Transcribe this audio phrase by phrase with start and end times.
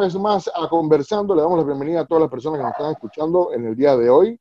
[0.00, 1.34] Vez más a Conversando.
[1.34, 3.94] Le damos la bienvenida a todas las personas que nos están escuchando en el día
[3.98, 4.40] de hoy.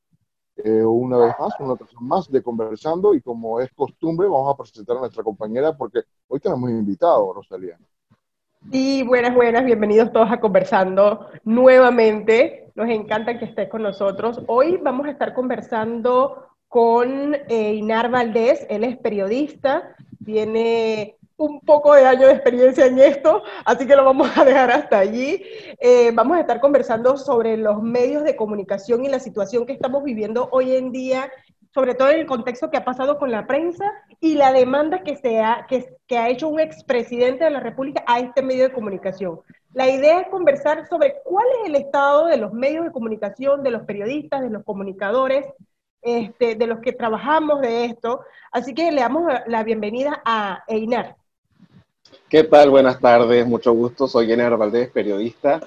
[0.55, 4.57] Eh, una vez más, una ocasión más de Conversando y como es costumbre, vamos a
[4.57, 5.99] presentar a nuestra compañera porque
[6.29, 7.77] hoy tenemos invitado, Rosalía.
[8.71, 12.71] Y buenas, buenas, bienvenidos todos a Conversando nuevamente.
[12.75, 14.39] Nos encanta que estés con nosotros.
[14.47, 21.93] Hoy vamos a estar conversando con eh, Inar Valdés, él es periodista, tiene un poco
[21.93, 25.43] de años de experiencia en esto, así que lo vamos a dejar hasta allí.
[25.79, 30.03] Eh, vamos a estar conversando sobre los medios de comunicación y la situación que estamos
[30.03, 31.31] viviendo hoy en día,
[31.73, 33.85] sobre todo en el contexto que ha pasado con la prensa
[34.19, 38.19] y la demanda que, se ha, que ha hecho un expresidente de la República a
[38.19, 39.39] este medio de comunicación.
[39.73, 43.71] La idea es conversar sobre cuál es el estado de los medios de comunicación, de
[43.71, 45.45] los periodistas, de los comunicadores,
[46.01, 48.21] este, de los que trabajamos de esto.
[48.51, 51.18] Así que le damos la bienvenida a Einar.
[52.29, 52.69] ¿Qué tal?
[52.69, 54.07] Buenas tardes, mucho gusto.
[54.07, 55.59] Soy Einar Valdés, periodista.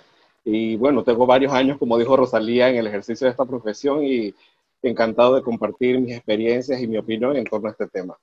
[0.44, 4.32] Y bueno, tengo varios años, como dijo Rosalía, en el ejercicio de esta profesión y
[4.80, 8.16] encantado de compartir mis experiencias y mi opinión en torno a este tema.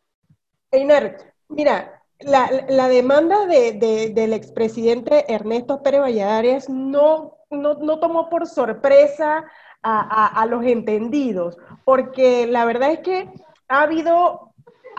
[0.71, 1.17] Einar,
[1.49, 9.45] mira, la, demanda del expresidente Ernesto Pérez Valladares no, no, no tomó por sorpresa
[9.83, 13.29] a, los entendidos, porque la verdad es que
[13.67, 14.48] ha habido,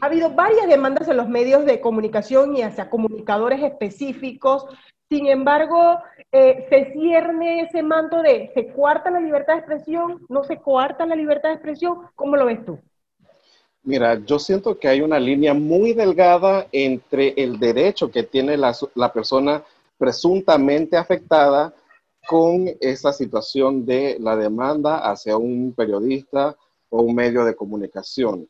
[0.01, 4.65] ha habido varias demandas en los medios de comunicación y hacia comunicadores específicos.
[5.11, 5.99] Sin embargo,
[6.33, 10.25] eh, se cierne ese manto de ¿se cuarta la libertad de expresión?
[10.29, 11.99] ¿No se cuarta la libertad de expresión?
[12.15, 12.79] ¿Cómo lo ves tú?
[13.83, 18.75] Mira, yo siento que hay una línea muy delgada entre el derecho que tiene la,
[18.95, 19.63] la persona
[19.99, 21.75] presuntamente afectada
[22.27, 26.57] con esa situación de la demanda hacia un periodista
[26.91, 28.49] o un medio de comunicación.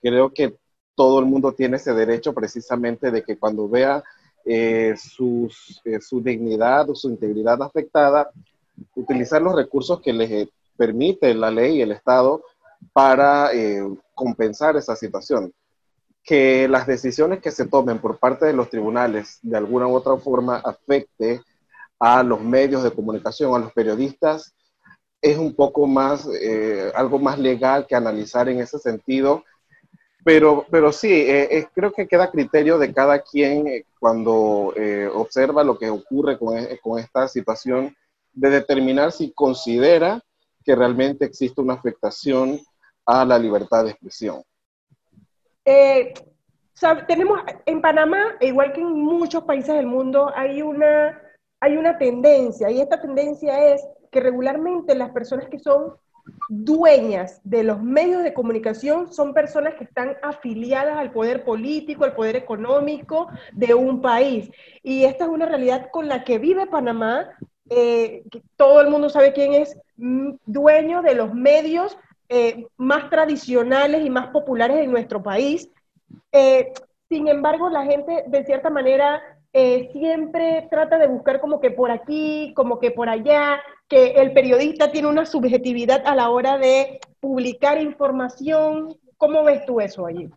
[0.00, 0.56] Creo que
[0.96, 4.02] todo el mundo tiene ese derecho precisamente de que cuando vea
[4.44, 8.30] eh, eh, su dignidad o su integridad afectada,
[8.94, 12.42] utilizar los recursos que les permite la ley y el Estado
[12.92, 13.82] para eh,
[14.14, 15.52] compensar esa situación.
[16.22, 20.16] Que las decisiones que se tomen por parte de los tribunales de alguna u otra
[20.16, 21.40] forma afecte
[21.98, 24.54] a los medios de comunicación, a los periodistas,
[25.22, 29.44] es un poco más, eh, algo más legal que analizar en ese sentido.
[30.26, 34.74] Pero, pero sí, eh, creo que queda criterio de cada quien eh, cuando
[35.14, 37.94] observa lo que ocurre con, con, esta situación,
[38.32, 40.20] de determinar si considera
[40.64, 42.58] que realmente existe una afectación
[43.06, 44.42] a la libertad de expresión.
[47.06, 51.22] tenemos en Panamá, igual que en muchos países del mundo, hay una
[51.60, 55.94] hay una tendencia, y esta tendencia es que regularmente las personas que son
[56.48, 62.14] dueñas de los medios de comunicación son personas que están afiliadas al poder político, al
[62.14, 64.50] poder económico de un país.
[64.82, 67.28] Y esta es una realidad con la que vive Panamá.
[67.68, 68.22] Eh,
[68.56, 71.96] todo el mundo sabe quién es mm, dueño de los medios
[72.28, 75.70] eh, más tradicionales y más populares en nuestro país.
[76.32, 76.72] Eh,
[77.08, 79.22] sin embargo, la gente de cierta manera
[79.52, 84.32] eh, siempre trata de buscar como que por aquí, como que por allá, que el
[84.32, 88.96] periodista tiene una subjetividad a la hora de publicar información.
[89.16, 90.28] ¿Cómo ves tú eso allí?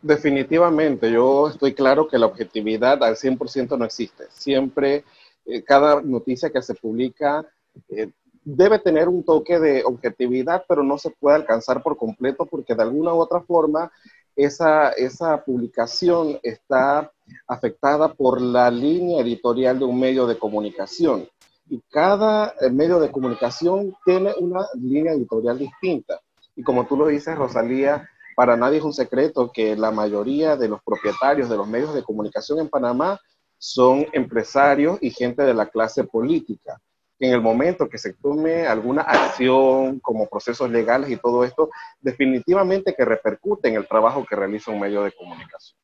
[0.00, 4.24] Definitivamente, yo estoy claro que la objetividad al 100% no existe.
[4.30, 5.04] Siempre,
[5.44, 7.44] eh, cada noticia que se publica
[7.88, 8.10] eh,
[8.44, 12.82] debe tener un toque de objetividad, pero no se puede alcanzar por completo porque de
[12.82, 13.90] alguna u otra forma
[14.36, 17.12] esa, esa publicación está
[17.46, 21.28] afectada por la línea editorial de un medio de comunicación.
[21.70, 26.20] Y cada eh, medio de comunicación tiene una línea editorial distinta.
[26.56, 30.68] Y como tú lo dices, Rosalía, para nadie es un secreto que la mayoría de
[30.68, 33.20] los propietarios de los medios de comunicación en Panamá
[33.58, 36.80] son empresarios y gente de la clase política.
[37.20, 41.68] En el momento que se tome alguna acción como procesos legales y todo esto,
[42.00, 45.78] definitivamente que repercute en el trabajo que realiza un medio de comunicación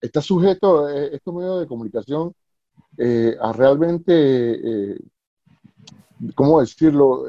[0.00, 2.34] está sujeto eh, estos medios de comunicación
[2.96, 4.98] eh, a realmente, eh,
[6.34, 7.24] ¿cómo decirlo?,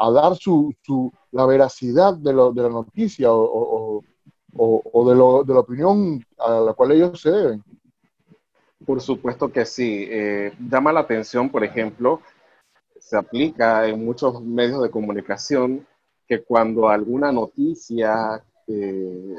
[0.00, 4.04] a dar su, su, la veracidad de, lo, de la noticia o,
[4.56, 7.64] o, de, lo, de, la opinión a la cual ellos se deben.
[8.86, 10.08] Por supuesto que sí.
[10.70, 12.20] llama la atención, por ejemplo,
[13.00, 15.84] se aplica en muchos medios de comunicación
[16.28, 19.34] que cuando alguna noticia eh,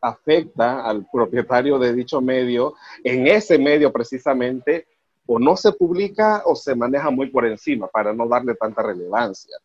[0.00, 2.74] afecta al propietario de dicho medio,
[3.04, 4.86] en ese medio precisamente,
[5.26, 9.56] o no se publica o se maneja muy por encima para no darle tanta relevancia.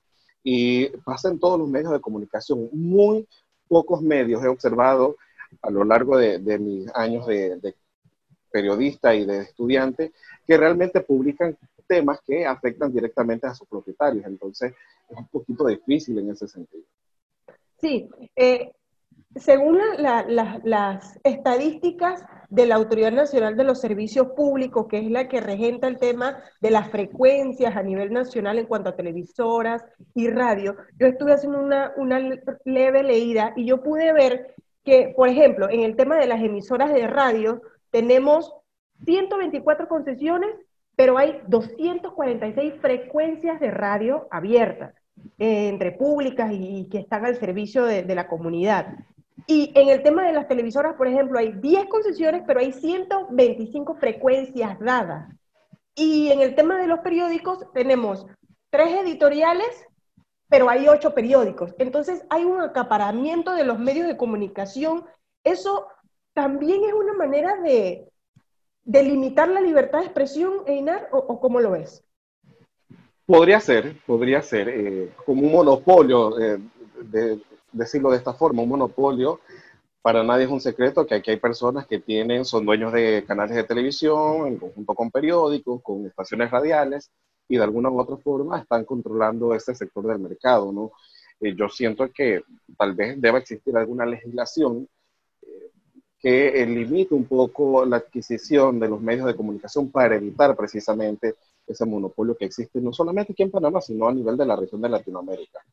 [0.43, 2.69] Y pasa en todos los medios de comunicación.
[2.71, 3.27] Muy
[3.67, 5.17] pocos medios he observado
[5.61, 7.73] a lo largo de, mis años de,
[8.51, 10.13] periodista y de estudiante
[10.45, 14.25] que realmente publican temas que afectan directamente a sus propietarios.
[14.25, 14.73] Entonces,
[15.09, 16.83] es un poquito difícil en ese sentido.
[17.79, 18.71] Sí, eh,
[19.39, 25.41] según las estadísticas de la Autoridad Nacional de los Servicios Públicos, que es la que
[25.41, 30.77] regenta el tema de las frecuencias a nivel nacional en cuanto a televisoras y radio,
[30.97, 32.19] yo estuve haciendo una, una
[32.63, 36.93] leve leída y yo pude ver que, por ejemplo, en el tema de las emisoras
[36.93, 37.61] de radio,
[37.91, 38.53] tenemos
[39.03, 40.49] 124 concesiones,
[40.95, 44.95] pero hay 246 frecuencias de radio abiertas,
[45.37, 48.95] eh, entre públicas y, que están al servicio de la comunidad.
[49.47, 53.95] Y en el tema de las televisoras, por ejemplo, hay 10 concesiones, pero hay 125
[53.95, 55.33] frecuencias dadas.
[55.95, 58.25] Y en el tema de los periódicos tenemos
[58.69, 59.85] tres editoriales,
[60.49, 61.73] pero hay ocho periódicos.
[61.79, 65.05] Entonces hay un acaparamiento de los medios de comunicación.
[65.45, 65.87] Eso
[66.33, 68.09] también es una manera de,
[68.83, 72.03] de limitar la libertad de expresión, Einar, o, cómo lo ves?
[73.25, 76.59] Podría ser, podría ser, eh, como un monopolio, eh,
[77.01, 77.39] de,
[77.77, 79.39] decirlo de esta forma, un monopolio.
[80.01, 83.55] Para nadie es un secreto que aquí hay personas que tienen, son dueños de canales
[83.55, 87.11] de televisión, en conjunto con periódicos, con estaciones radiales,
[87.49, 90.91] y de alguna u otra forma están controlando este sector del mercado, ¿no?
[91.39, 92.41] Eh, yo siento que
[92.77, 94.87] tal vez deba existir alguna legislación
[96.19, 101.35] que limite un poco la adquisición de los medios de comunicación para evitar precisamente
[101.65, 104.81] ese monopolio que existe no solamente aquí en Panamá, sino a nivel de la región
[104.81, 105.63] de Latinoamérica.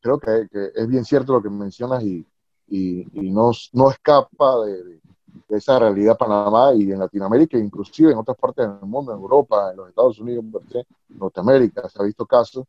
[0.00, 2.24] Creo que, es bien cierto lo que mencionas y,
[2.68, 5.00] y, no, no, escapa de,
[5.48, 9.78] esa realidad Panamá y en Latinoamérica, inclusive en otras partes del mundo, en Europa, en
[9.78, 12.64] los Estados Unidos, en Norteamérica, se ha visto casos.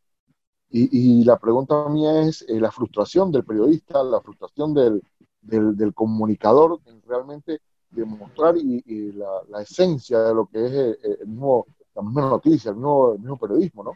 [0.70, 5.02] Y, y la pregunta mía es eh, la frustración del periodista, la frustración del,
[5.42, 7.60] del, del comunicador realmente
[7.90, 12.76] demostrar y, la, esencia de lo que es eh, el, mismo, la misma noticia, el
[12.76, 13.92] mismo, el mismo periodismo, ¿no?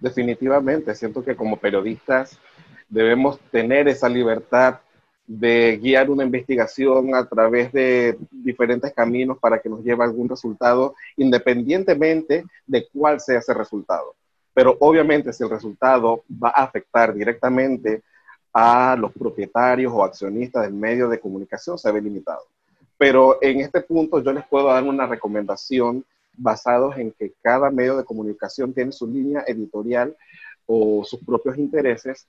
[0.00, 2.38] Definitivamente, siento que como periodistas
[2.88, 4.80] debemos tener esa libertad
[5.26, 10.28] de guiar una investigación a través de diferentes caminos para que nos lleve a algún
[10.28, 14.14] resultado, independientemente de cuál sea ese resultado.
[14.54, 18.02] Pero obviamente si el resultado va a afectar directamente
[18.52, 22.42] a los propietarios o accionistas del medio de comunicación se ve limitado.
[22.96, 26.04] Pero en este punto yo les puedo dar una recomendación
[26.36, 30.16] basados en que cada medio de comunicación tiene su línea editorial
[30.66, 32.26] o sus propios intereses.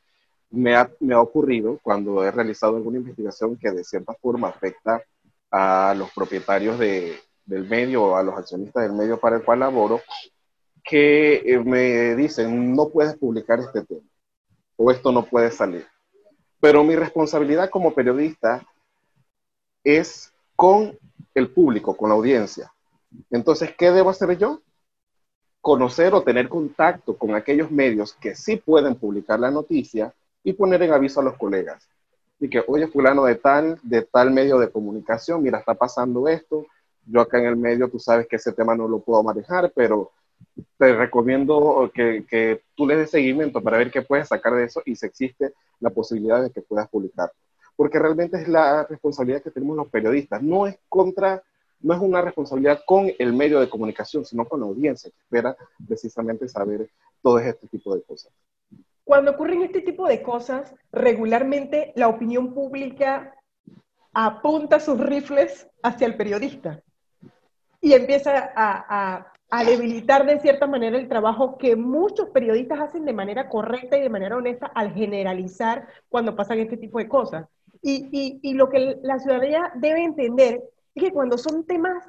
[0.49, 5.01] Me ha, me ha ocurrido cuando he realizado alguna investigación que de cierta forma afecta
[5.51, 9.59] a los propietarios de, del medio o a los accionistas del medio para el cual
[9.59, 10.01] laboro,
[10.83, 14.07] que eh, me dicen, no puedes publicar este tema
[14.77, 15.85] o esto no puede salir.
[16.61, 18.65] Pero mi responsabilidad como periodista
[19.83, 20.97] es con
[21.33, 22.71] el público, con la audiencia.
[23.29, 24.61] Entonces, ¿qué debo hacer yo?
[25.61, 30.81] Conocer o tener contacto con aquellos medios que sí pueden publicar la noticia y poner
[30.83, 31.87] en aviso a los colegas.
[32.39, 36.65] Y que, oye, fulano de tal, de tal medio de comunicación, mira, está pasando esto.
[37.05, 40.11] Yo acá en el medio, tú sabes que ese tema no lo puedo manejar, pero
[40.77, 44.81] te recomiendo que, que, tú le des seguimiento para ver qué puedes sacar de eso
[44.85, 47.31] y si existe la posibilidad de que puedas publicar.
[47.75, 50.41] Porque realmente es la responsabilidad que tenemos los periodistas.
[50.41, 51.43] No es contra,
[51.79, 55.55] no es una responsabilidad con el medio de comunicación, sino con la audiencia que espera
[55.87, 56.89] precisamente saber
[57.21, 58.31] todo este tipo de cosas.
[59.03, 63.33] Cuando ocurren este tipo de cosas, regularmente la opinión pública
[64.13, 66.81] apunta sus rifles hacia el periodista
[67.79, 69.31] y empieza a,
[69.65, 74.09] debilitar de cierta manera el trabajo que muchos periodistas hacen de manera correcta y de
[74.09, 77.47] manera honesta al generalizar cuando pasan este tipo de cosas.
[77.81, 80.61] Y, lo que la ciudadanía debe entender
[80.97, 82.03] es que cuando son temas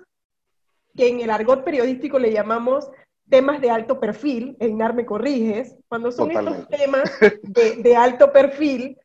[0.96, 2.90] que en el argot periodístico le llamamos
[3.28, 7.02] temas de alto perfil, Einar me corriges, cuando son estos temas
[7.42, 8.98] de, de alto perfil,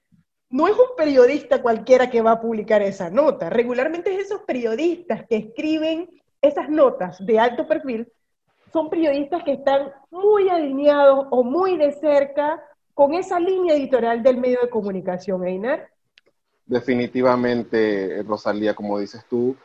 [0.50, 3.50] no es un periodista cualquiera que va a publicar esa nota.
[3.50, 6.10] Regularmente es esos periodistas que escriben
[6.42, 8.08] esas notas de alto perfil
[8.74, 12.62] son periodistas que están muy alineados o muy de cerca
[12.96, 15.88] con esa línea editorial del medio de comunicación, Einar.
[16.66, 19.56] Definitivamente, Rosalía, como dices tú,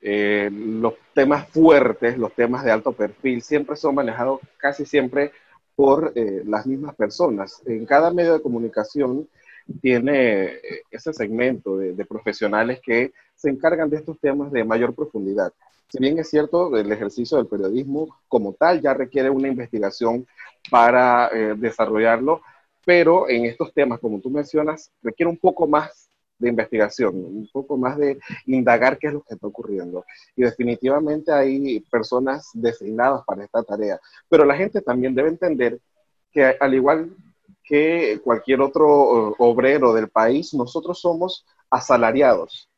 [0.00, 5.32] eh, los temas fuertes, los temas de alto perfil, siempre son manejados casi siempre
[5.76, 7.62] por eh, las mismas personas.
[7.66, 9.28] En cada medio de comunicación
[9.80, 15.52] tiene eh, ese segmento de profesionales que se encargan de estos temas de mayor profundidad.
[15.90, 20.24] Si bien es cierto, el ejercicio del periodismo como tal ya requiere una investigación
[20.70, 22.42] para eh, desarrollarlo,
[22.84, 25.99] pero en estos temas, como tú mencionas, requiere un poco más
[26.40, 30.04] de investigación, un poco más de indagar qué es lo que está ocurriendo.
[30.34, 35.78] Y definitivamente hay personas designadas para esta tarea, pero la gente también debe entender
[36.32, 37.10] que al igual
[37.62, 38.88] que cualquier otro
[39.38, 42.68] obrero del país, nosotros somos asalariados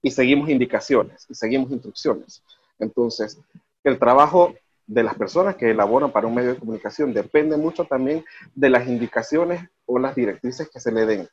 [0.00, 2.42] y seguimos indicaciones y seguimos instrucciones.
[2.78, 3.40] Entonces,
[3.82, 4.54] el trabajo
[4.86, 8.86] de las personas que elaboran para un medio de comunicación depende mucho también de las
[8.86, 11.28] indicaciones o las directrices que se le den.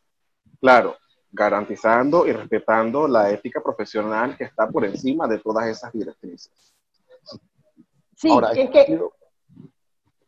[0.59, 0.97] Claro,
[1.33, 6.51] garantizando y respetando la ética profesional que está por encima de todas esas directrices.
[8.15, 9.01] Sí, es que...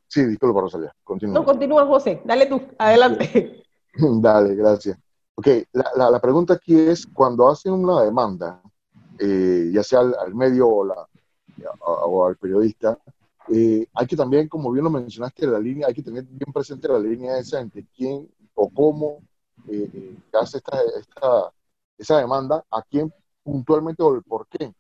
[0.08, 0.94] Sí, disculpa, Rosalía.
[1.04, 1.36] Continúa.
[1.36, 2.22] No, continúa, José.
[2.26, 3.64] Dale tú, adelante.
[3.94, 4.98] Dale, gracias.
[5.36, 8.62] Ok, la, la, pregunta aquí es, cuando hacen una demanda,
[9.20, 11.08] eh, ya sea al, medio o, la,
[11.82, 12.98] o, al periodista,
[13.50, 16.88] eh, hay que también, como bien lo mencionaste, la línea, hay que tener bien presente
[16.88, 19.20] la línea esa entre quién o cómo
[19.68, 21.52] eh, eh, hace esta, esta,
[21.98, 24.74] esa demanda, a quién puntualmente o el por qué.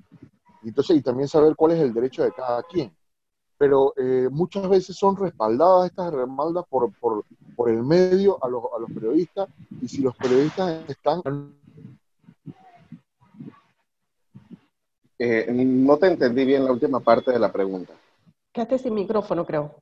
[0.63, 2.95] Entonces, y también saber cuál es el derecho de cada quien.
[3.57, 7.23] Pero eh, muchas veces son respaldadas estas demandas por, por,
[7.55, 9.47] por el medio a los, a los periodistas,
[9.81, 11.21] y si los periodistas están
[15.17, 17.93] Eh, no te entendí bien la última parte de la pregunta.
[18.51, 19.75] Quédate sin micrófono, creo.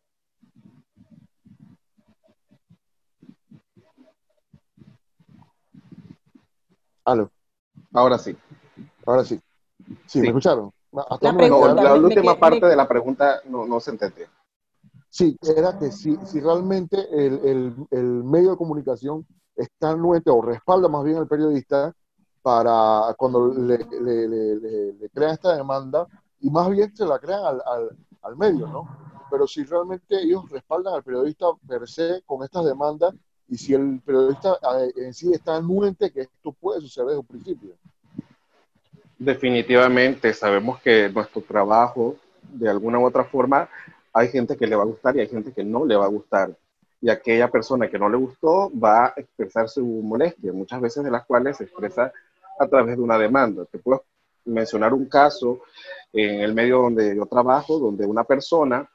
[7.05, 7.31] Aló.
[7.93, 8.35] Ahora sí.
[9.05, 9.39] Ahora sí.
[10.05, 10.71] Sí, ¿me escucharon?
[10.91, 14.27] la, última parte de la pregunta no, se entendió.
[15.09, 21.03] Sí, era que si, si realmente el, medio de comunicación está anuente o respalda más
[21.03, 21.93] bien al periodista
[22.41, 23.79] para cuando le,
[25.13, 26.07] crean esta demanda
[26.39, 27.61] y más bien se la crean al,
[28.21, 28.87] al medio, ¿no?
[29.29, 33.13] Pero si realmente ellos respaldan al periodista per se con estas demandas
[33.49, 34.57] y si el periodista
[34.95, 37.73] en sí está anuente que esto puede suceder desde un principio.
[39.17, 43.69] Definitivamente, sabemos que nuestro trabajo, de alguna u otra forma,
[44.11, 46.09] hay gente que le va a gustar y hay gente que no le va a
[46.09, 46.55] gustar.
[47.01, 51.11] Y aquella persona que no le gustó va a expresar su molestia, muchas veces de
[51.11, 52.11] las cuales se expresa
[52.59, 53.65] a través de una demanda.
[53.65, 54.03] Te puedo
[54.45, 55.61] mencionar un caso
[56.11, 58.87] en el medio donde yo trabajo, donde una persona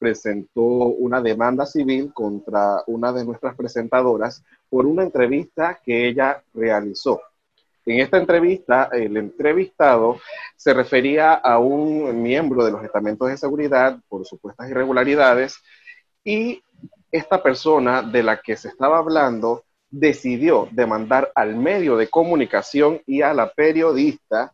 [0.00, 7.20] presentó una demanda civil contra una de nuestras presentadoras por una entrevista que ella realizó.
[7.84, 10.18] En esta entrevista, el entrevistado
[10.56, 15.56] se refería a un miembro de los estamentos de seguridad por supuestas irregularidades
[16.24, 16.62] y
[17.12, 23.22] esta persona de la que se estaba hablando decidió demandar al medio de comunicación y
[23.22, 24.52] a la periodista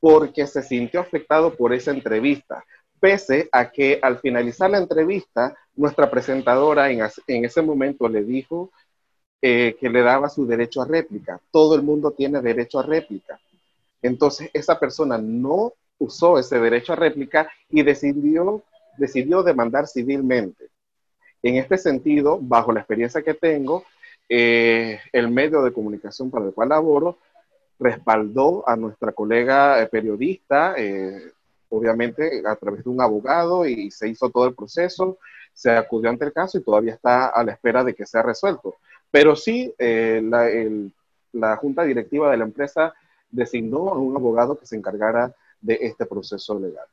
[0.00, 2.64] porque se sintió afectado por esa entrevista,
[3.00, 8.70] pese a que al finalizar la entrevista, nuestra presentadora en, ese momento le dijo
[9.42, 11.40] eh, que le daba su derecho a réplica.
[11.50, 13.40] Todo el mundo tiene derecho a réplica.
[14.02, 18.62] Entonces, esa persona no usó ese derecho a réplica y decidió,
[18.98, 20.68] decidió demandar civilmente.
[21.42, 23.84] En este sentido, bajo la experiencia que tengo,
[24.28, 27.18] eh, el medio de comunicación para el cual laboro
[27.78, 30.74] respaldó a nuestra colega eh, periodista,
[31.70, 35.18] obviamente a través de un abogado y se hizo todo el proceso,
[35.52, 38.76] se acudió ante el caso y todavía está a la espera de que sea resuelto.
[39.10, 40.48] Pero sí, la,
[41.32, 42.94] la junta directiva de la empresa
[43.30, 46.86] designó a un abogado que se encargara de este proceso legal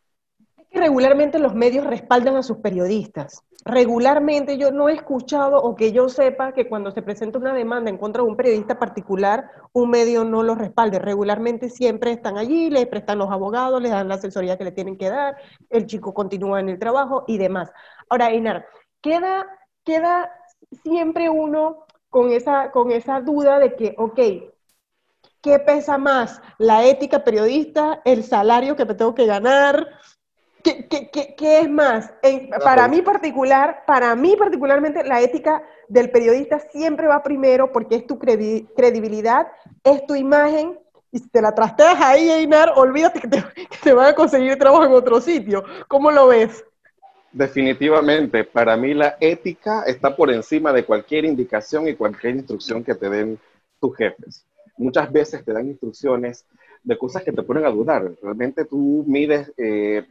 [0.78, 3.44] regularmente los medios respaldan a sus periodistas.
[3.66, 7.90] Regularmente yo no he escuchado o que yo sepa que cuando se presenta una demanda
[7.90, 11.00] en contra de un periodista particular, un medio no lo respalde.
[11.00, 14.98] Regularmente siempre están allí, le prestan los abogados, les dan la asesoría que le tienen
[14.98, 15.36] que dar,
[15.70, 17.72] el chico continúa en el trabajo y demás.
[18.10, 18.66] Ahora, Einar,
[19.02, 19.46] queda,
[19.84, 20.32] queda
[20.84, 24.20] siempre uno con esa, con esa duda de que, ok,
[25.42, 26.42] ¿qué pesa más?
[26.58, 28.02] ¿La ética periodista?
[28.06, 29.88] ¿El salario que me tengo que ganar?
[30.64, 32.14] ¿Qué, es más?
[32.64, 38.08] para mí particular, para mí particularmente, la ética del periodista siempre va primero porque es
[38.08, 39.48] tu credibilidad,
[39.84, 40.78] es tu imagen,
[41.12, 44.58] y si te la trasteas ahí, Einar, olvídate que te, que te van a conseguir
[44.58, 45.64] trabajo en otro sitio.
[45.88, 46.66] ¿Cómo lo ves?
[47.32, 52.96] Definitivamente, para mí la ética está por encima de cualquier indicación y cualquier instrucción que
[52.96, 53.40] te den
[53.80, 54.46] tus jefes.
[54.78, 56.46] Muchas veces te dan instrucciones
[56.84, 58.12] de cosas que te ponen a dudar.
[58.22, 60.06] Realmente tú mides eh,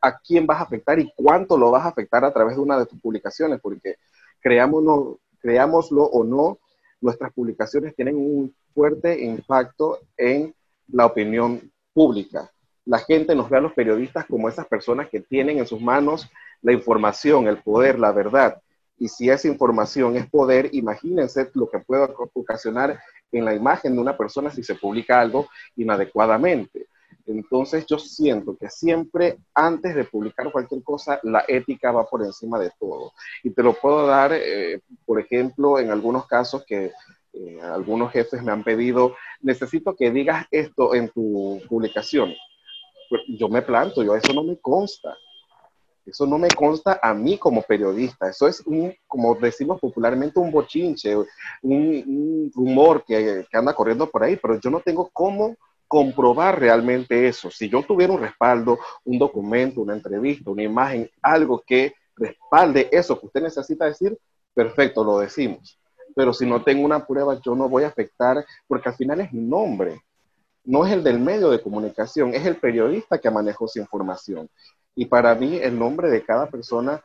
[0.00, 2.78] a quién vas a afectar y cuánto lo vas a afectar a través de una
[2.78, 3.96] de tus publicaciones, porque
[4.40, 6.58] creámoslo, creámoslo o no,
[7.00, 10.54] nuestras publicaciones tienen un fuerte impacto en
[10.88, 12.50] la opinión pública.
[12.84, 16.28] La gente nos ve a los periodistas como esas personas que tienen en sus manos
[16.62, 18.60] la información, el poder, la verdad.
[18.98, 23.00] Y si esa información es poder, imagínense lo que puede ocasionar
[23.32, 26.86] en la imagen de una persona si se publica algo inadecuadamente.
[27.30, 32.58] Entonces yo siento que siempre antes de publicar cualquier cosa, la ética va por encima
[32.58, 33.12] de todo.
[33.44, 36.92] Y te lo puedo dar, eh, por ejemplo, en algunos casos que
[37.32, 42.32] eh, algunos jefes me han pedido, necesito que digas esto en tu publicación.
[43.08, 45.16] Pues, yo me planto, yo eso no me consta.
[46.04, 48.28] Eso no me consta a mí como periodista.
[48.28, 51.14] Eso es un, como decimos popularmente, un bochinche,
[51.62, 55.54] un, rumor que, que anda corriendo por ahí, pero yo no tengo cómo
[55.90, 57.50] comprobar realmente eso.
[57.50, 63.18] Si yo tuviera un respaldo, un documento, una entrevista, una imagen, algo que respalde eso
[63.18, 64.16] que usted necesita decir,
[64.54, 65.80] perfecto, lo decimos
[66.14, 69.32] pero si no tengo una prueba, yo no voy a afectar, porque al final es
[69.32, 70.02] mi nombre,
[70.64, 74.48] no es el del medio de comunicación, es el periodista que manejó esa información.
[74.94, 77.02] Y para mí el nombre de cada persona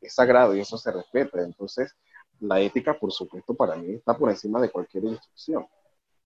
[0.00, 1.42] es sagrado y eso se respeta.
[1.42, 1.96] Entonces,
[2.40, 5.66] la ética, por supuesto, para mí está por encima de cualquier instrucción.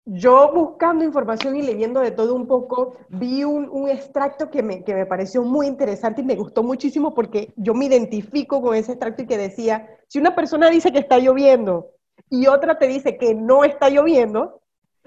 [0.08, 4.84] Yo buscando información y leyendo de todo un poco, vi un, un extracto que me,
[4.84, 8.92] que me, pareció muy interesante y me gustó muchísimo porque yo me identifico con ese
[8.92, 11.90] extracto y que decía, si una persona dice que está lloviendo
[12.30, 14.60] y otra te dice que no está lloviendo,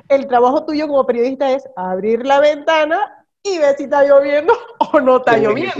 [0.10, 4.53] el trabajo tuyo como periodista es abrir la ventana y ver si está lloviendo
[4.94, 5.75] o no está lloviendo.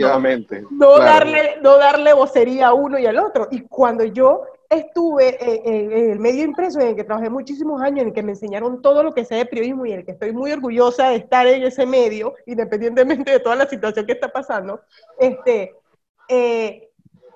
[0.72, 3.48] No, darle, no darle vocería a uno y al otro.
[3.52, 8.08] Y cuando yo estuve en, el medio impreso, en el que trabajé muchísimos años, en
[8.10, 10.32] el que me enseñaron todo lo que sé de periodismo y en el que estoy
[10.32, 14.82] muy orgullosa de estar en ese medio, independientemente de toda la situación que está pasando,
[15.18, 15.74] este,
[16.28, 16.90] eh,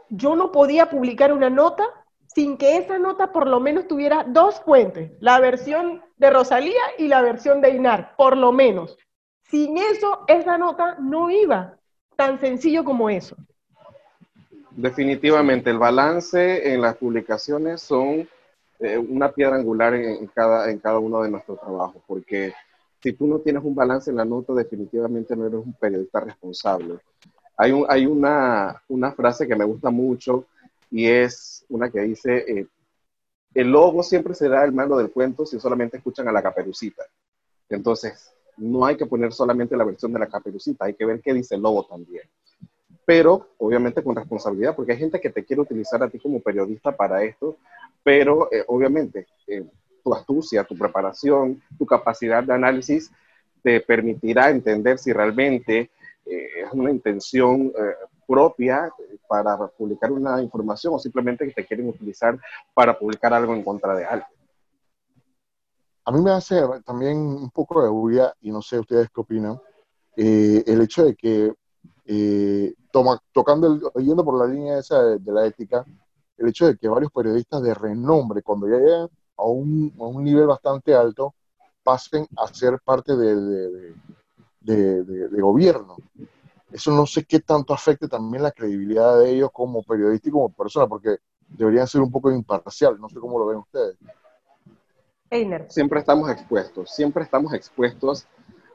[0.10, 1.84] yo no podía publicar una nota
[2.28, 7.08] sin que esa nota por lo menos tuviera dos fuentes, la versión de Rosalía y
[7.08, 8.98] la versión de Inar, por lo menos.
[9.44, 11.78] Sin eso, esa nota no iba,
[12.16, 13.36] tan sencillo como eso.
[14.76, 18.28] Definitivamente, el balance en las publicaciones son
[18.80, 22.54] eh, una piedra angular en, cada, en cada uno de nuestros trabajos, porque
[23.02, 26.98] si tú no tienes un balance en la nota, definitivamente no eres un periodista responsable.
[27.56, 30.48] Hay, un, hay una, una frase que me gusta mucho
[30.90, 32.68] y es una que dice, eh,
[33.54, 37.04] el lobo siempre será el malo del cuento si solamente escuchan a la caperucita.
[37.70, 41.34] Entonces, no hay que poner solamente la versión de la caperucita, hay que ver qué
[41.34, 42.24] dice el lobo también.
[43.06, 46.96] Pero, obviamente, con responsabilidad, porque hay gente que te quiere utilizar a ti como periodista
[46.96, 47.58] para esto,
[48.04, 49.66] pero eh, obviamente eh,
[50.04, 53.12] tu astucia, tu preparación, tu capacidad de análisis
[53.62, 55.90] te permitirá entender si realmente
[56.26, 57.74] es una intención
[58.28, 58.90] propia
[59.28, 62.38] para publicar una información o simplemente que te quieren utilizar
[62.74, 64.28] para publicar algo en contra de alguien.
[66.06, 69.60] A mí me hace también un poco de bulla, y no sé ustedes qué opinan,
[70.18, 71.54] eh, el hecho de que,
[72.06, 75.86] eh, toma, tocando, el, yendo por la línea esa de, la ética,
[76.38, 80.24] el hecho de que varios periodistas de renombre, cuando ya llegan a un, a un
[80.24, 81.34] nivel bastante alto,
[81.84, 83.94] pasen a ser parte de,
[84.62, 85.98] de, de gobierno
[86.74, 90.50] eso no sé qué tanto afecte también la credibilidad de ellos como periodistas y como
[90.50, 93.00] persona, porque deberían ser un poco imparciales.
[93.00, 93.96] No sé cómo lo ven ustedes.
[95.30, 95.72] Einer.
[95.72, 98.28] Siempre estamos expuestos, siempre estamos expuestos.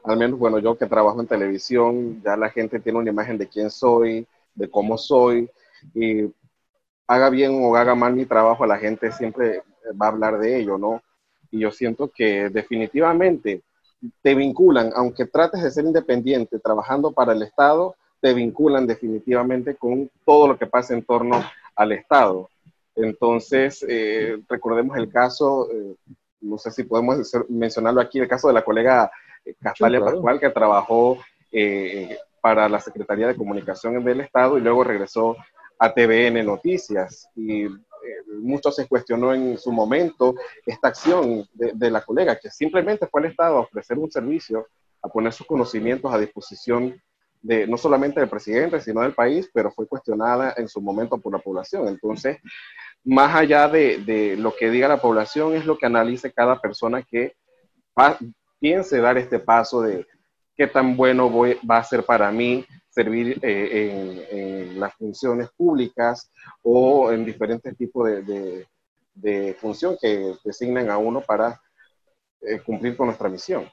[0.09, 3.47] Al menos, bueno, yo que trabajo en televisión, ya la gente tiene una imagen de
[3.47, 5.47] quién soy, de cómo soy,
[5.93, 6.33] y
[7.05, 9.61] haga bien o haga mal mi trabajo, la gente siempre
[10.01, 11.03] va a hablar de ello, ¿no?
[11.51, 13.61] Y yo siento que definitivamente
[14.23, 20.09] te vinculan, aunque trates de ser independiente trabajando para el Estado, te vinculan definitivamente con
[20.25, 21.39] todo lo que pasa en torno
[21.75, 22.49] al Estado.
[22.95, 25.93] Entonces, eh, recordemos el caso, eh,
[26.41, 29.11] no sé si podemos mencionarlo aquí, el caso de la colega
[29.49, 31.17] eh, Castalia Pascual, que trabajó
[32.41, 35.35] para la Secretaría de Comunicación del Estado y luego regresó
[35.77, 37.29] a TVN Noticias.
[37.35, 37.67] Y
[38.41, 40.35] mucho se cuestionó en su momento
[40.65, 44.67] esta acción de, la colega, que simplemente fue al Estado a ofrecer un servicio,
[45.01, 47.01] a poner sus conocimientos a disposición
[47.41, 51.31] de no solamente del presidente, sino del país, pero fue cuestionada en su momento por
[51.31, 51.87] la población.
[51.87, 52.37] Entonces,
[53.03, 57.35] más allá de, lo que diga la población, es lo que analice cada persona que
[58.59, 60.05] piense dar este paso de
[60.55, 61.31] qué tan bueno
[61.69, 68.07] va a ser para mí servir eh, en, las funciones públicas o en diferentes tipos
[68.07, 68.65] de,
[69.13, 71.59] de, función que designan a uno para
[72.41, 73.67] eh, cumplir con nuestra misión.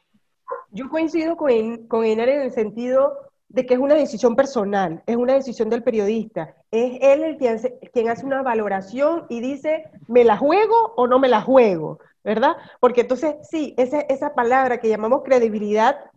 [0.70, 5.16] Yo coincido con, con Enar en el sentido de que es una decisión personal, es
[5.16, 6.54] una decisión del periodista.
[6.70, 7.58] Es él el quien
[7.92, 12.00] quien hace una valoración y dice, ¿me la juego o no me la juego?
[12.26, 12.56] ¿Verdad?
[12.80, 16.10] Porque entonces, sí, esa, esa palabra que llamamos credibilidad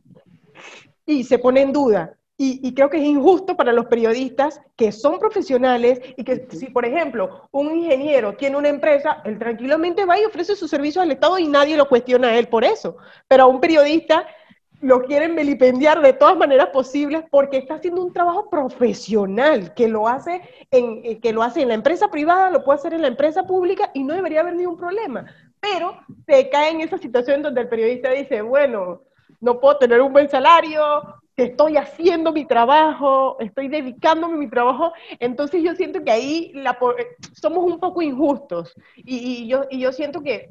[1.06, 5.20] y se pone en duda Y, creo que es injusto para los periodistas que son
[5.20, 10.26] profesionales y que si, por ejemplo, un ingeniero tiene una empresa, él tranquilamente va y
[10.26, 12.98] ofrece sus servicios al Estado y nadie lo cuestiona a él por eso.
[13.28, 14.26] Pero a un periodista
[14.82, 20.08] lo quieren vilipendiar de todas maneras posibles porque está haciendo un trabajo profesional que lo
[20.08, 20.42] hace
[20.72, 23.44] en, eh, que lo hace en la empresa privada, lo puede hacer en la empresa
[23.44, 25.26] pública y no debería haber ningún problema.
[25.60, 29.02] Pero se cae en esa situación donde el periodista dice, bueno,
[29.42, 31.02] no puedo tener un buen salario,
[31.44, 36.78] estoy haciendo mi trabajo, estoy dedicándome a mi trabajo, entonces yo siento que ahí la,
[37.34, 38.74] somos un poco injustos.
[38.98, 40.50] Y, yo, y yo siento que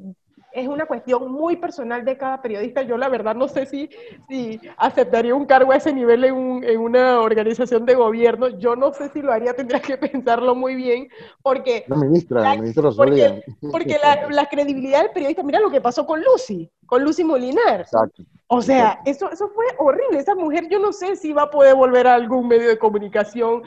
[0.61, 2.83] es una cuestión muy personal de cada periodista.
[2.83, 3.89] Yo la verdad no sé si,
[4.29, 8.49] si aceptaría un cargo a ese nivel en, en, una organización de gobierno.
[8.59, 11.09] Yo no sé si lo haría, tendría que pensarlo muy bien,
[11.43, 11.85] porque...
[11.87, 16.07] La ministra, la, ministra Porque, porque la, la, credibilidad del periodista, mira lo que pasó
[16.07, 17.83] con Lucy, con Lucy Molinar.
[17.83, 18.25] Exacto.
[18.51, 20.19] O sea, eso, eso fue horrible.
[20.19, 23.63] Esa mujer, yo no sé si va a poder volver a algún medio de comunicación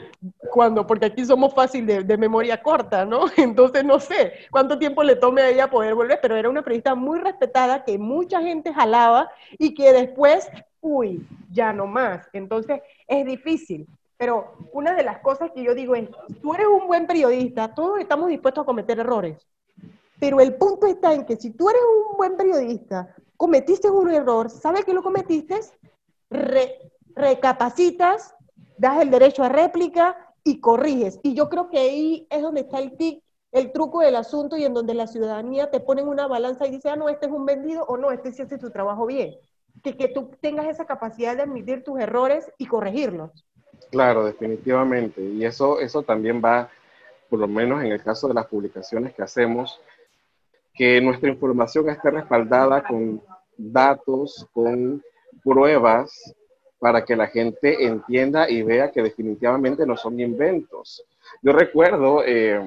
[0.50, 3.26] cuando, porque aquí somos fácil de, de, memoria corta, ¿no?
[3.36, 6.96] Entonces no sé cuánto tiempo le tome a ella poder volver, pero era una periodista
[6.96, 12.28] muy respetada que mucha gente jalaba y que después, uy, ya no más.
[12.32, 13.86] Entonces es difícil.
[14.16, 16.08] Pero una de las cosas que yo digo es,
[16.40, 19.46] tú eres un buen periodista, todos estamos dispuestos a cometer errores.
[20.22, 24.48] Pero el punto está en que si tú eres un buen periodista, cometiste un error,
[24.50, 25.58] sabes que lo cometiste,
[27.16, 28.32] recapacitas,
[28.78, 31.18] das el derecho a réplica y corriges.
[31.24, 34.64] Y yo creo que ahí es donde está el tic, el truco del asunto y
[34.64, 37.32] en donde la ciudadanía te pone en una balanza y dice, ah, no, este es
[37.32, 39.34] un vendido o no, este sí hace su trabajo bien.
[39.82, 43.44] Que, que tú tengas esa capacidad de admitir tus errores y corregirlos.
[43.90, 45.20] Claro, definitivamente.
[45.20, 46.70] Y eso, eso también va,
[47.28, 49.80] por lo menos en el caso de las publicaciones que hacemos,
[50.82, 53.22] que nuestra información esté respaldada con
[53.56, 55.00] datos, con
[55.44, 56.34] pruebas,
[56.80, 61.04] para que la gente entienda y vea que definitivamente no son inventos.
[61.40, 62.60] Yo recuerdo, eh,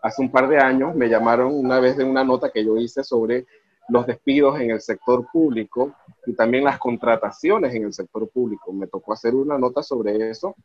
[0.00, 3.04] hace un par de años me llamaron una vez de una nota que yo hice
[3.04, 3.44] sobre
[3.90, 5.94] los despidos en el sector público
[6.24, 8.72] y también las contrataciones en el sector público.
[8.72, 10.56] Me tocó hacer una nota sobre eso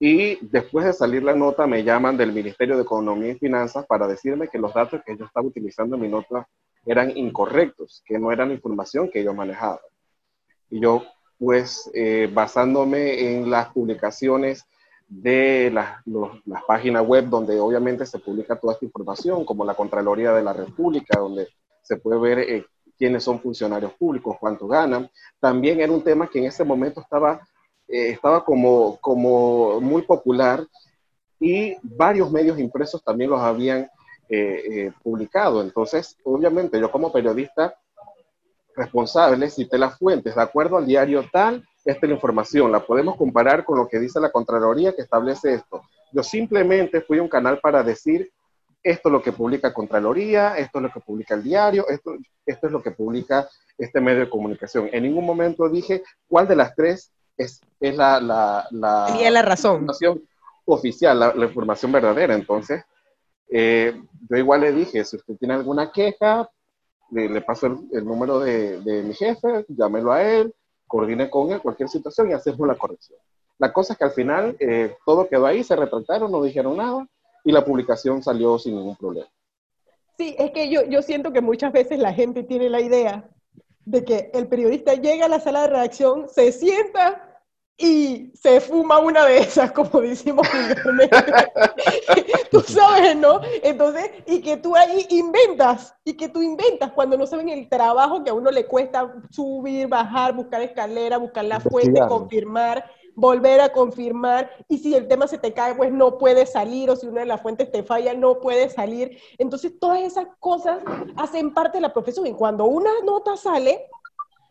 [0.00, 4.06] y después de salir la nota, me llaman del Ministerio de Economía y Finanzas para
[4.06, 6.46] decirme que los datos que yo estaba utilizando en mi nota
[6.86, 9.80] eran incorrectos, que no eran información que yo manejaba.
[10.70, 11.02] Y yo,
[11.38, 14.64] pues, eh, basándome en las publicaciones
[15.08, 16.02] de las,
[16.66, 21.18] páginas web donde obviamente se publica toda esta información, como la Contraloría de la República,
[21.18, 21.48] donde
[21.82, 25.10] se puede ver eh, quiénes son funcionarios públicos, cuánto ganan.
[25.40, 27.40] También era un tema que en ese momento estaba
[27.88, 30.66] eh, estaba como, como muy popular
[31.40, 33.88] y varios medios impresos también los habían
[34.28, 35.62] eh, eh, publicado.
[35.62, 37.74] Entonces, obviamente, yo como periodista
[38.76, 43.16] responsable cité las fuentes, de acuerdo al diario tal, esta es la información, la podemos
[43.16, 45.82] comparar con lo que dice la Contraloría que establece esto.
[46.12, 48.30] Yo simplemente fui un canal para decir,
[48.82, 52.66] esto es lo que publica Contraloría, esto es lo que publica el diario, esto, esto
[52.66, 53.48] es lo que publica
[53.78, 54.90] este medio de comunicación.
[54.92, 59.76] En ningún momento dije cuál de las tres es, es la, la, la, la razón.
[59.76, 60.22] información
[60.66, 62.34] oficial, la, información verdadera.
[62.34, 62.84] Entonces,
[63.50, 63.98] eh,
[64.28, 66.50] yo igual le dije, si usted tiene alguna queja,
[67.10, 70.52] le, le paso el, número de, de, mi jefe, llámelo a él,
[70.86, 73.18] coordine con él cualquier situación y hacemos la corrección.
[73.58, 77.06] La cosa es que al final eh, todo quedó ahí, se retrataron, no dijeron nada
[77.44, 79.28] y la publicación salió sin ningún problema.
[80.18, 83.28] Sí, es que yo, yo siento que muchas veces la gente tiene la idea
[83.84, 87.27] de que el periodista llega a la sala de redacción, se sienta
[87.80, 90.46] y se fuma una de esas, como decimos
[92.50, 93.40] tú sabes, ¿no?
[93.62, 98.24] Entonces, y que tú ahí inventas, y que tú inventas cuando no saben el trabajo
[98.24, 103.72] que a uno le cuesta subir, bajar, buscar escalera, buscar la fuente, confirmar, volver a
[103.72, 107.20] confirmar, y si el tema se te cae, pues no puede salir, o si una
[107.20, 109.18] de las fuentes te falla, no puede salir.
[109.38, 110.82] Entonces, todas esas cosas
[111.16, 113.86] hacen parte de la profesión, y cuando una nota sale,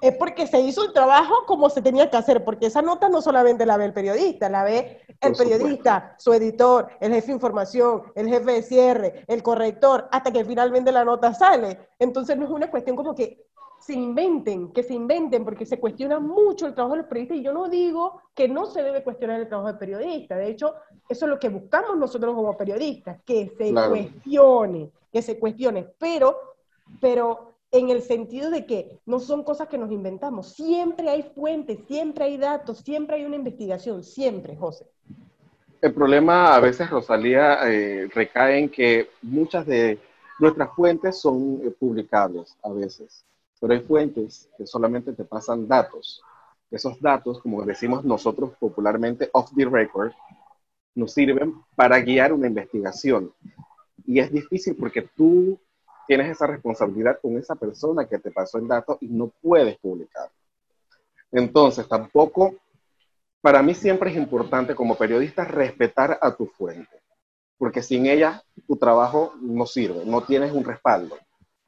[0.01, 3.21] es porque se hizo el trabajo como se tenía que hacer, porque esa nota no
[3.21, 8.03] solamente la ve el periodista, la ve el periodista, su editor, el jefe de información,
[8.15, 11.89] el jefe de cierre, el corrector, hasta que finalmente la nota sale.
[11.97, 13.47] Entonces no es una cuestión como que
[13.79, 17.43] se inventen, que se inventen, porque se cuestiona mucho el trabajo de los periodistas y
[17.43, 20.73] yo no digo que no se debe cuestionar el trabajo del periodista, de hecho,
[21.07, 26.37] eso es lo que buscamos nosotros como periodistas, que se cuestione, que se cuestione, pero,
[26.99, 31.79] pero en el sentido de que no son cosas que nos inventamos, siempre hay fuentes,
[31.87, 34.85] siempre hay datos, siempre hay una investigación, siempre, José.
[35.81, 39.99] El problema a veces, Rosalía, eh, recae en que muchas de
[40.39, 43.23] nuestras fuentes son eh, publicables a veces,
[43.59, 46.23] pero hay fuentes que solamente te pasan datos
[46.71, 50.11] esos datos, como decimos nosotros popularmente, off the record,
[50.95, 53.31] nos sirven para guiar una investigación.
[54.05, 55.59] Y es difícil porque tú
[56.07, 60.29] tienes esa responsabilidad con esa persona que te pasó el dato y no puedes publicar.
[61.31, 62.55] Entonces, tampoco,
[63.41, 67.01] para mí siempre es importante como periodista respetar a tu fuente,
[67.57, 71.17] porque sin ella tu trabajo no sirve, no tienes un respaldo.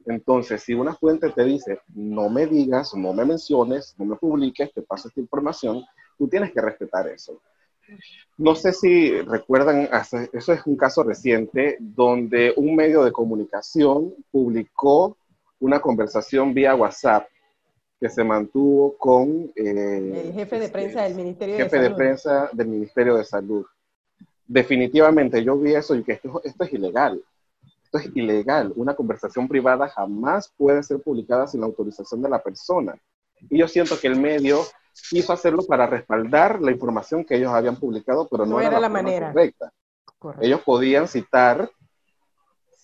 [0.06, 4.72] Entonces, si una fuente te dice, no me digas, no me menciones, no me publiques,
[4.72, 5.84] te paso esta información,
[6.16, 7.40] tú tienes que respetar eso.
[8.38, 9.88] No sé si recuerdan,
[10.32, 15.16] eso es un caso reciente, donde un medio de comunicación publicó
[15.60, 17.26] una conversación vía WhatsApp
[18.00, 19.52] que se mantuvo con...
[19.54, 21.82] Eh, el jefe de prensa del Ministerio de Salud.
[21.82, 23.66] de prensa del Ministerio de Salud.
[24.46, 27.22] Definitivamente yo vi eso y que esto, esto es ilegal.
[27.84, 28.72] Esto es ilegal.
[28.74, 32.96] Una conversación privada jamás puede ser publicada sin la autorización de la persona.
[33.48, 34.64] Y yo siento que el medio
[35.08, 39.32] quiso hacerlo para respaldar la información que ellos habían publicado, pero no, era, la, manera
[39.32, 39.72] correcta.
[40.40, 41.70] Ellos podían citar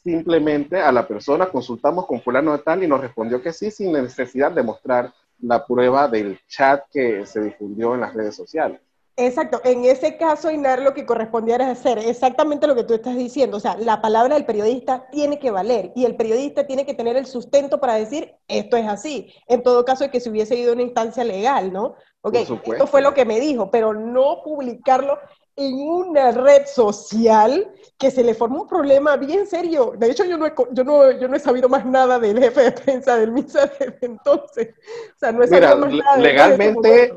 [0.03, 3.93] simplemente a la persona, consultamos con fulano de tal y nos respondió que sí, sin
[3.93, 8.81] necesidad de mostrar la prueba del chat que se difundió en las redes sociales.
[9.19, 13.17] Exacto, en ese caso, Inar, lo que correspondía era hacer exactamente lo que tú estás
[13.17, 16.93] diciendo, o sea, la palabra del periodista tiene que valer y el periodista tiene que
[16.93, 20.73] tener el sustento para decir esto es así, en todo caso que se hubiese ido
[20.73, 21.95] a una instancia legal, ¿no?
[22.21, 25.19] Ok, esto fue lo que me dijo, pero no publicarlo
[25.57, 29.95] en una red social que se le formó un problema bien serio.
[29.97, 32.65] De hecho, yo no he, yo no, yo no he sabido más nada del jefe
[32.65, 34.75] de prensa del MISA desde entonces.
[35.15, 36.17] O sea, no he sabido más nada.
[36.19, 37.15] Legalmente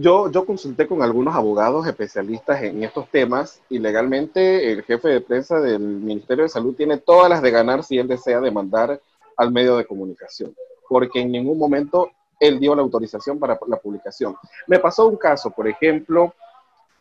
[0.00, 5.60] yo, consulté con algunos abogados especialistas en estos temas y legalmente el jefe de prensa
[5.60, 9.00] del Ministerio de Salud tiene todas las de ganar si él desea demandar
[9.36, 10.54] al medio de comunicación,
[10.88, 14.36] porque en ningún momento él dio la autorización para la publicación.
[14.66, 16.34] Me pasó un caso, por ejemplo,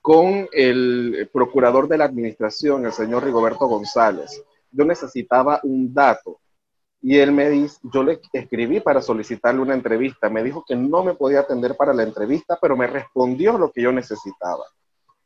[0.01, 4.43] con el procurador de la administración, el señor Rigoberto González.
[4.71, 6.39] Yo necesitaba un dato
[7.09, 10.29] y él me dice, yo le escribí para solicitarle una entrevista.
[10.29, 13.81] Me dijo que no me podía atender para la entrevista, pero me respondió lo que
[13.81, 14.65] yo necesitaba.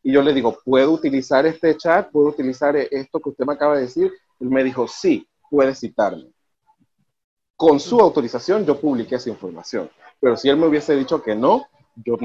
[0.04, 2.12] Y yo le digo, ¿puedo utilizar este chat?
[2.12, 4.14] ¿Puedo utilizar esto que usted me acaba de decir?
[4.40, 6.32] Él me dijo, sí, puede citarme.
[7.56, 9.90] Con su autorización yo publiqué esa información.
[10.20, 11.66] Pero si él me hubiese dicho que no,
[11.96, 12.16] yo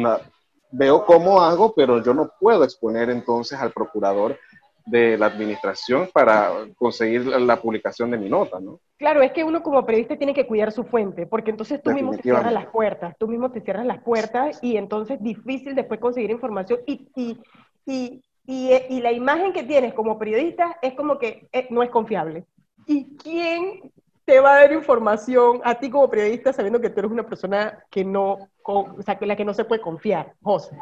[0.71, 4.39] veo cómo hago, pero yo no puedo exponer entonces al procurador
[4.87, 8.81] de la administración para conseguir la publicación de mi nota, ¿no?
[8.97, 12.13] Claro, es que uno como periodista tiene que cuidar su fuente, porque entonces tú mismo
[12.13, 16.31] te cierras las puertas, tú mismo te cierras las puertas y entonces difícil después conseguir
[16.31, 17.41] información y, y,
[17.85, 22.47] y, y, la imagen que tienes como periodista es como que eh, no es confiable.
[22.87, 23.93] ¿Y quién
[24.25, 27.85] te va a dar información a ti como periodista sabiendo que tú eres una persona
[27.91, 30.79] que no, o sea, que la que no se puede confiar, José?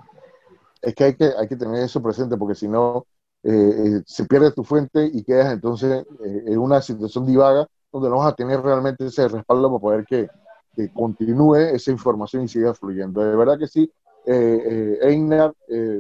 [0.83, 3.07] Es que hay que, hay que tener eso presente porque si no,
[3.47, 8.17] eh, se pierde tu fuente y quedas entonces eh, en una situación divaga donde no
[8.17, 10.29] vas a tener realmente ese respaldo para poder que,
[10.75, 13.23] que continúe esa información y siga fluyendo.
[13.23, 13.93] De verdad que sí,
[14.27, 15.55] eh, Einar,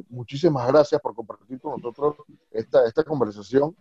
[0.08, 2.16] muchísimas gracias por compartir con nosotros
[2.50, 3.76] esta, esta conversación.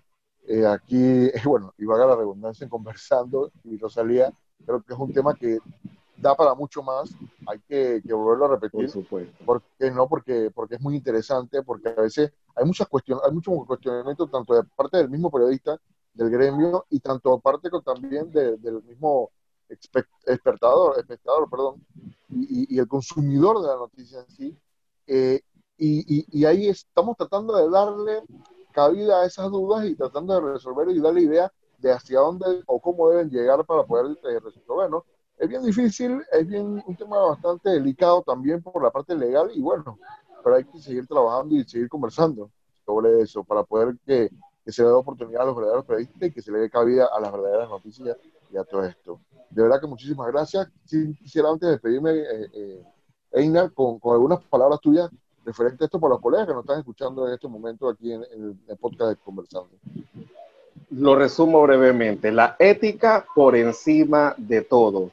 [0.68, 4.32] aquí, bueno, y valga la redundancia en conversando y Rosalía,
[4.66, 5.60] creo que es un tema que
[6.18, 7.12] da para mucho más,
[7.48, 8.92] hay que, volverlo a repetir.
[9.10, 13.34] Por porque no, porque, porque es muy interesante, porque a veces hay muchas cuestiones, hay
[13.34, 15.80] muchos cuestionamientos tanto de parte del mismo periodista
[16.14, 19.32] del gremio y tanto parte también del mismo
[20.26, 21.86] espectador, espectador perdón,
[22.30, 24.58] y, el consumidor de la noticia en sí.
[25.08, 25.42] Eh,
[25.78, 28.22] y, y, ahí estamos tratando de darle
[28.72, 32.80] cabida a esas dudas y tratando de resolver y darle idea de hacia dónde o
[32.80, 35.06] cómo deben llegar para poder eh, resolver, ¿no?
[35.38, 39.62] Es bien difícil, es bien un tema bastante delicado también por la parte legal y
[39.62, 39.98] bueno,
[40.44, 42.50] pero hay que seguir trabajando y seguir conversando
[42.86, 44.30] sobre eso para poder que,
[44.66, 47.20] se le dé oportunidad a los verdaderos periodistas y que se le dé cabida a
[47.20, 48.16] las verdaderas noticias
[48.50, 49.20] y a todo esto.
[49.50, 50.70] De verdad que muchísimas gracias.
[50.86, 52.84] Si quisiera antes de despedirme, eh, eh,
[53.34, 55.10] Einar, con, algunas palabras tuyas
[55.44, 58.24] referentes a esto para los colegas que nos están escuchando en este momento aquí en,
[58.32, 59.72] en el podcast de Conversando.
[60.92, 62.32] Lo resumo brevemente.
[62.32, 65.12] La ética por encima de todo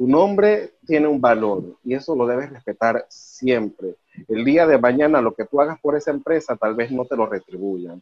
[0.00, 3.96] tu nombre tiene un valor y eso lo debes respetar siempre.
[4.28, 7.16] El día de mañana lo que tú hagas por esa empresa tal vez no te
[7.16, 8.00] lo retribuyan.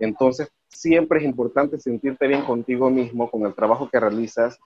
[0.00, 4.58] Entonces, siempre es importante sentirte bien contigo mismo, con el trabajo que realizas,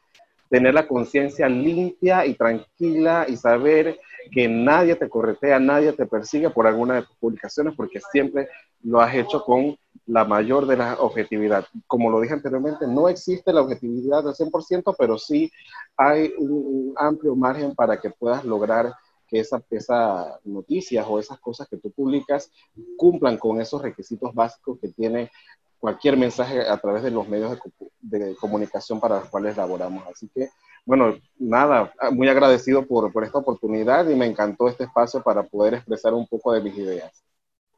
[0.48, 4.00] tener la conciencia limpia y tranquila y saber
[4.32, 8.48] que nadie te corretea, nadie te persigue por alguna de tus publicaciones porque siempre
[8.84, 11.66] lo has hecho con la mayor de la objetividad.
[11.86, 15.50] Como lo dije anteriormente, no existe la objetividad del 100%, pero sí
[15.96, 18.92] hay un, amplio margen para que puedas lograr
[19.26, 22.50] que esas esa noticias o esas cosas que tú publicas
[22.96, 25.30] cumplan con esos requisitos básicos que tiene
[25.78, 27.58] cualquier mensaje a través de los medios
[28.00, 30.06] de, comunicación para los cuales laboramos.
[30.06, 30.50] Así que,
[30.84, 35.74] bueno, nada, muy agradecido por, por esta oportunidad y me encantó este espacio para poder
[35.74, 37.24] expresar un poco de mis ideas.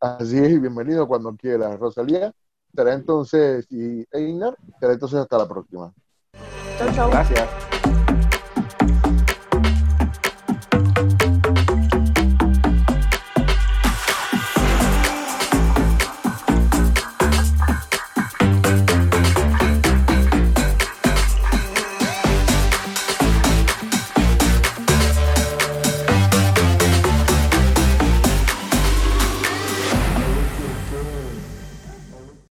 [0.00, 2.32] Así es, y bienvenido cuando quieras, Rosalía.
[2.74, 5.92] Será entonces, y Einar, será entonces hasta la próxima.
[6.78, 7.10] Chao, chao.
[7.10, 7.65] Gracias.